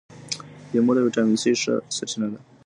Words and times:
لیمو 0.71 0.91
د 0.95 0.99
ویټامین 1.05 1.37
سي 1.41 1.51
ښه 1.61 1.75
سرچینه 1.95 2.27
ده. 2.31 2.39